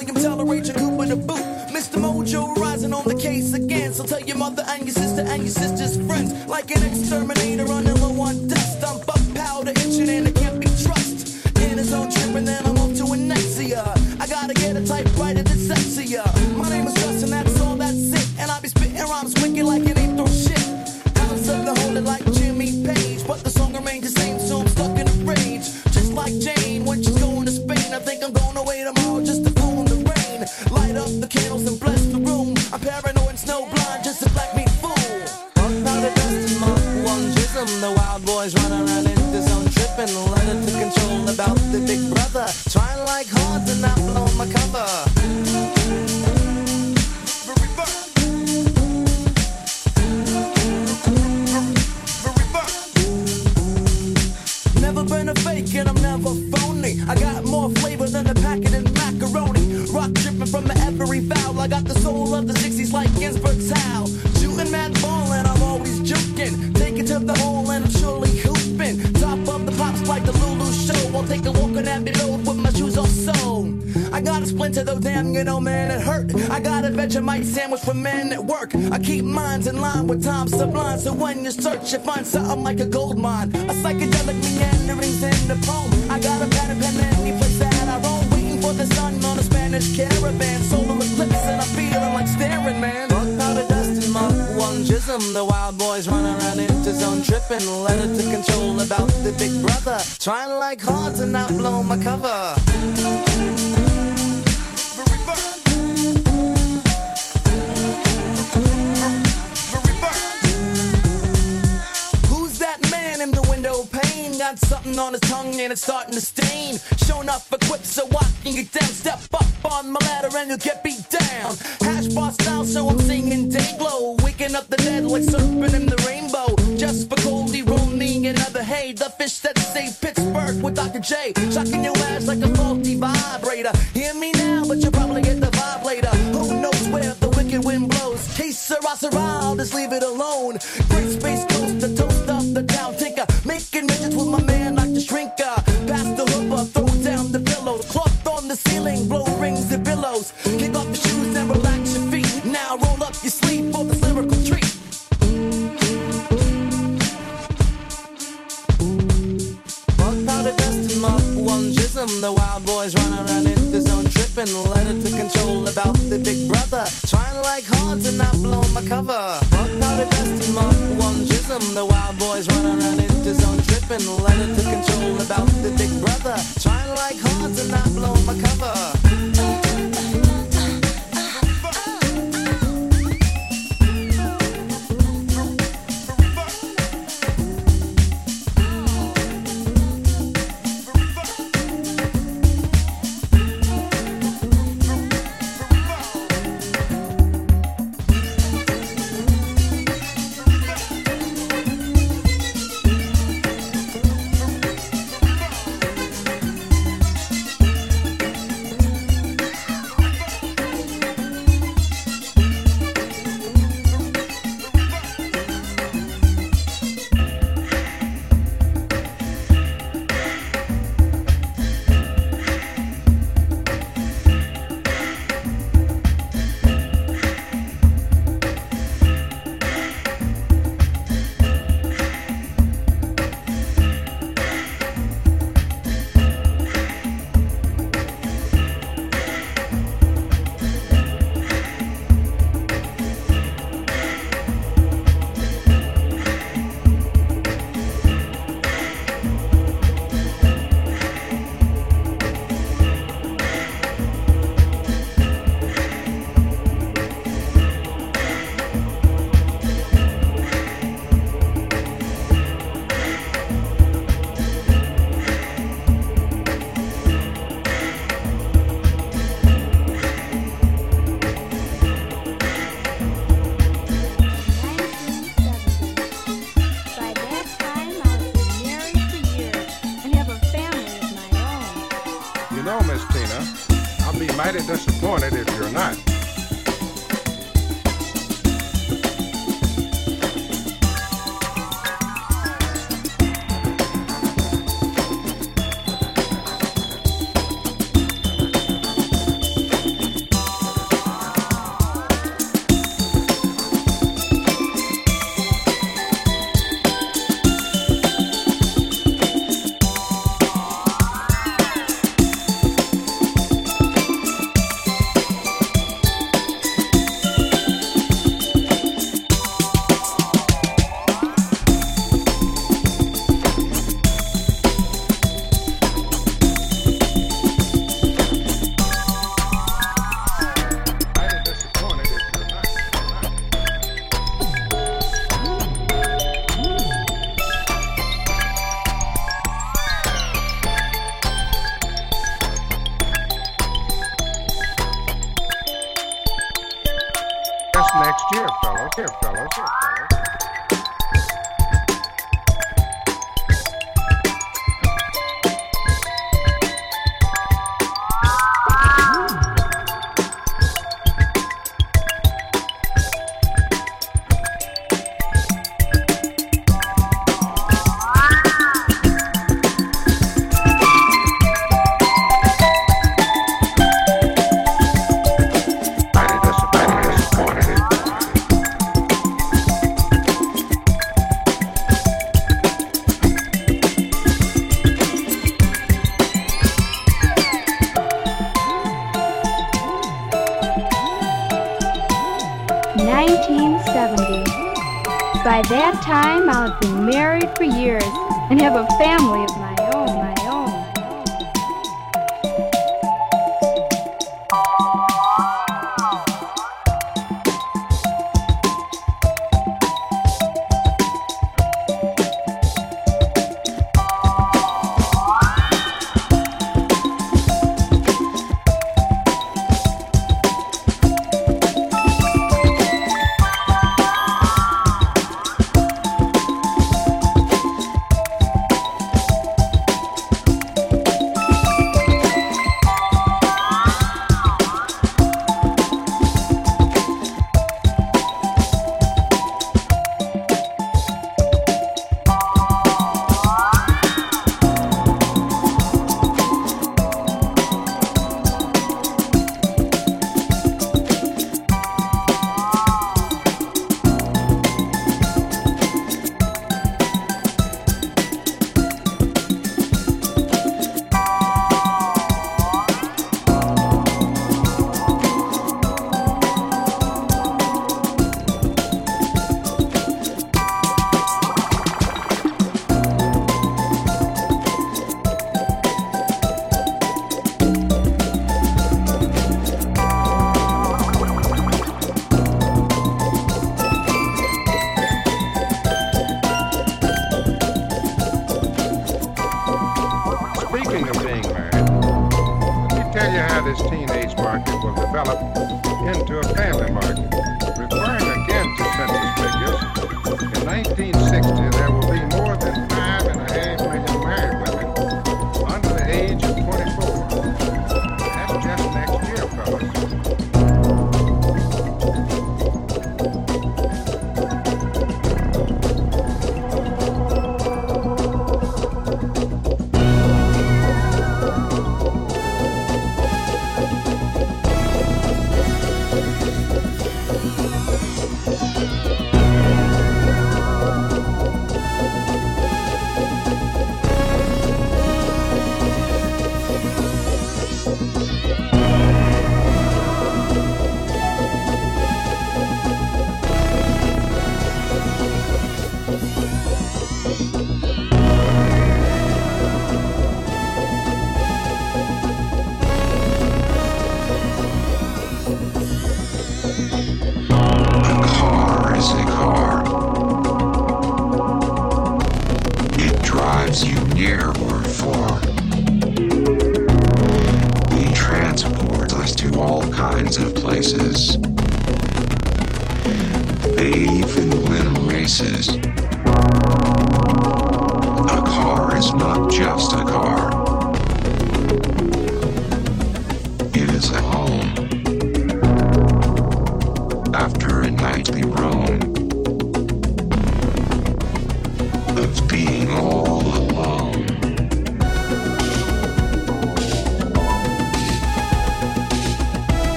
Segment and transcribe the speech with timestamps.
[0.00, 1.44] William Toleration Cooper a boot.
[1.68, 2.00] Mr.
[2.00, 3.92] Mojo rising on the case again.
[3.92, 7.49] So tell your mother and your sister and your sister's friends like an exterminator.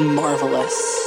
[0.00, 1.05] marvelous.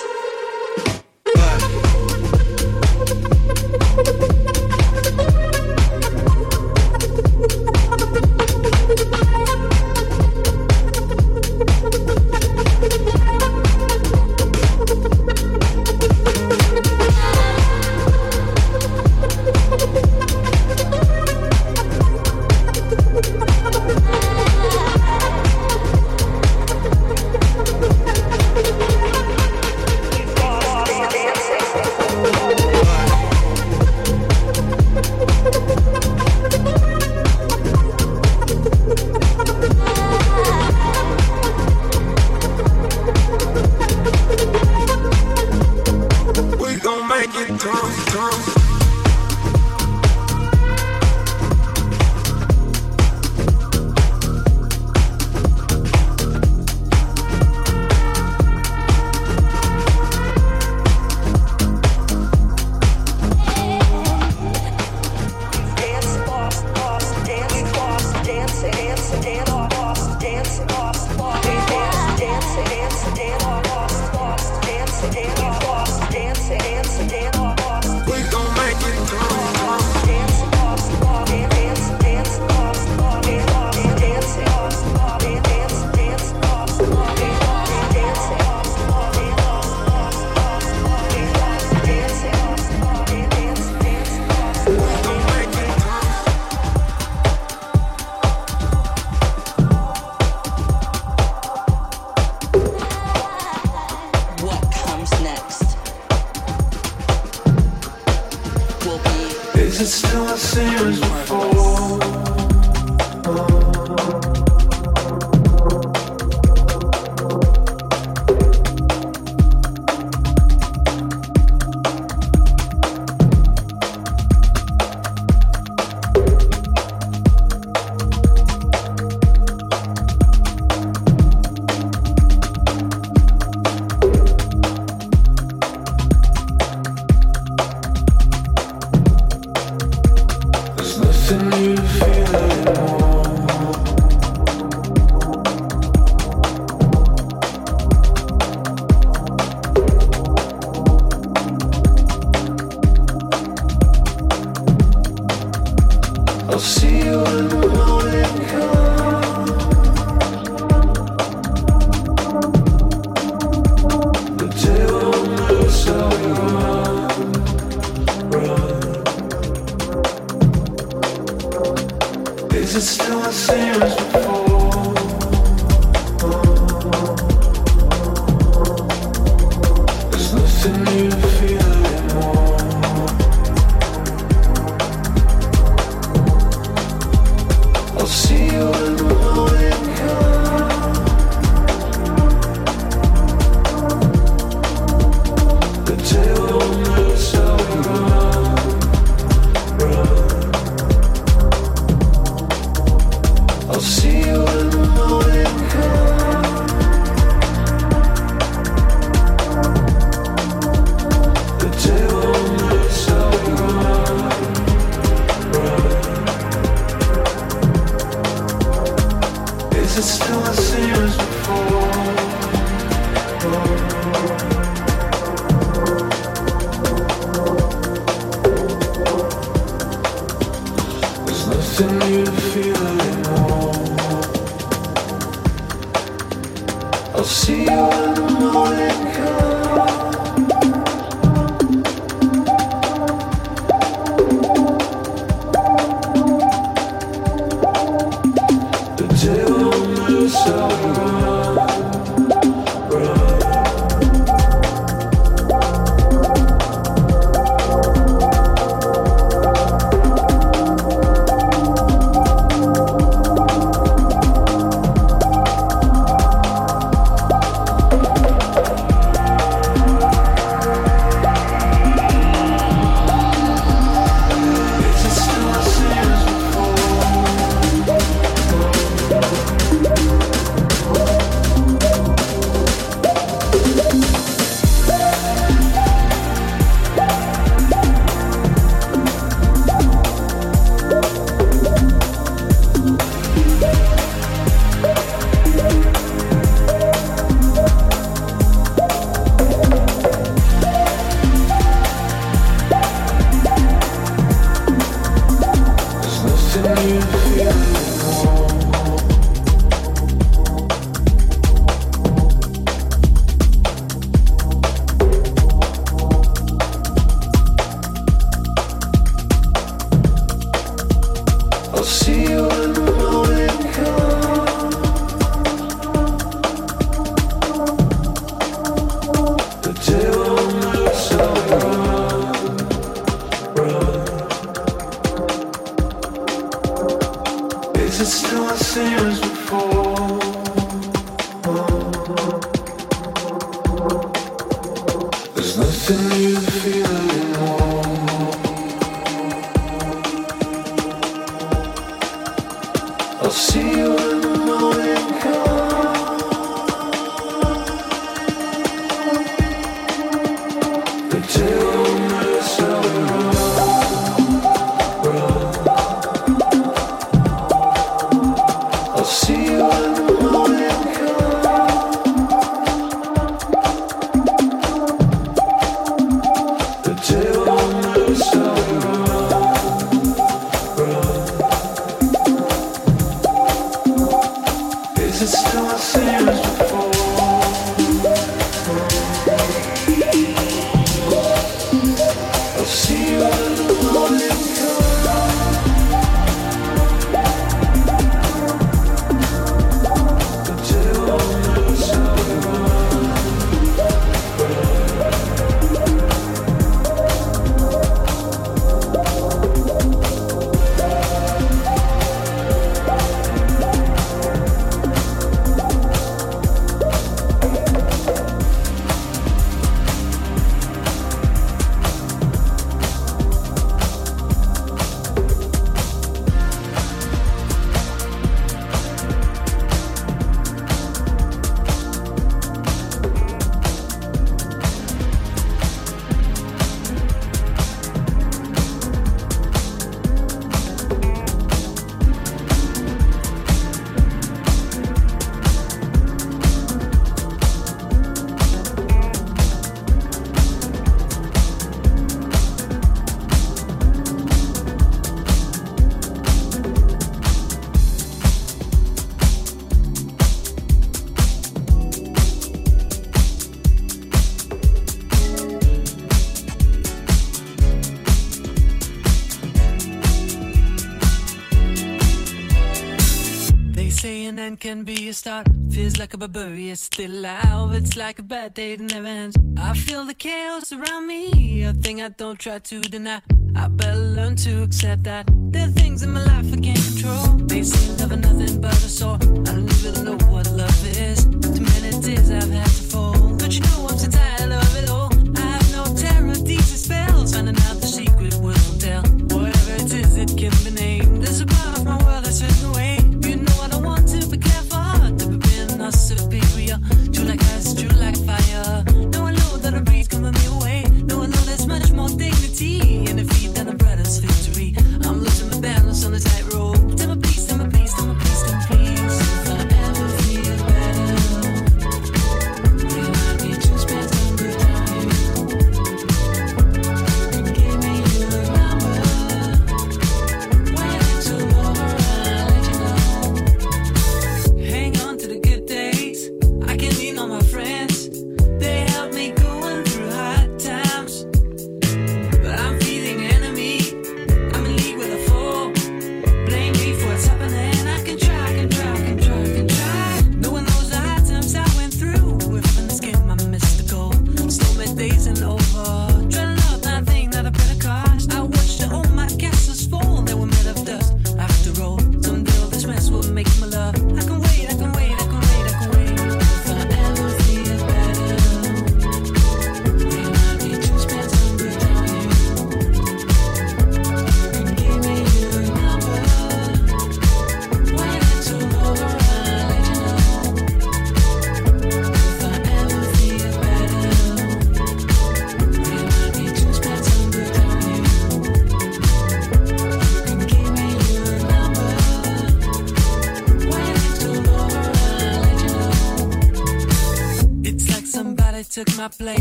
[474.70, 475.48] Can be a start.
[475.72, 477.74] Feels like a barbarian, still alive.
[477.74, 479.36] It's like a bad day that never ends.
[479.58, 483.20] I feel the chaos around me, a thing I don't try to deny.
[483.56, 487.26] I better learn to accept that there are things in my life I can't control.
[487.52, 489.16] They seem to love nothing but a sore.
[489.16, 491.26] I don't even know what love is.
[491.26, 492.89] Too many tears I've had to